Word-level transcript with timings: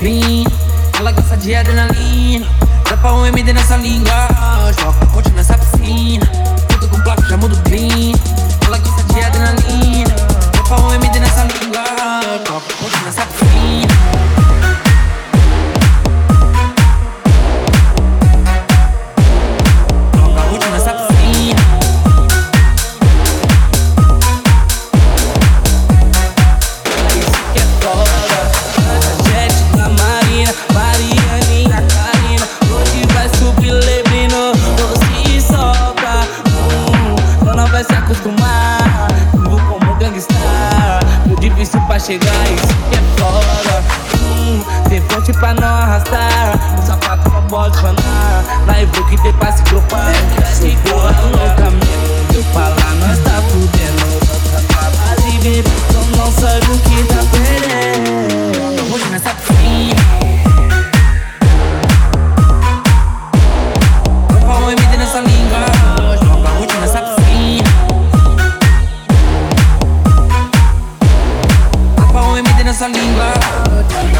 Ela 0.00 1.10
gosta 1.10 1.36
de 1.36 1.56
adrenalina. 1.56 2.46
Dá 2.88 2.96
pra 2.96 3.14
um 3.14 3.26
MD 3.26 3.52
nessa 3.52 3.76
língua. 3.76 4.28
Joga 4.78 5.04
um 5.04 5.08
ponte 5.08 5.30
nessa 5.30 5.58
piscina. 5.58 6.24
Tudo 6.68 6.88
com 6.88 7.00
placa, 7.00 7.26
já 7.28 7.36
muda 7.36 7.56
chegar 42.08 42.48
e 42.48 42.54
é 42.96 43.20
fora 43.20 43.84
hum, 44.14 44.64
fonte 45.10 45.30
pra 45.34 45.52
não 45.52 45.68
arrastar. 45.68 46.58
O 46.78 46.86
sapato 46.86 47.30
não 47.30 47.42
pode 47.48 47.78
fanar 47.82 48.44
Na 48.66 48.80
e 48.80 48.86
que 48.86 49.22
tem 49.22 49.32
passe 49.34 49.62
grupar 49.64 50.14
Se 50.50 50.74
for 50.86 51.17
Hollywood. 72.94 74.17